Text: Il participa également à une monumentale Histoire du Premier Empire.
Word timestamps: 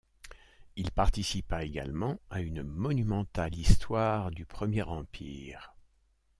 Il 0.77 0.89
participa 0.89 1.63
également 1.63 2.19
à 2.31 2.41
une 2.41 2.63
monumentale 2.63 3.53
Histoire 3.53 4.31
du 4.31 4.47
Premier 4.47 4.81
Empire. 4.81 5.75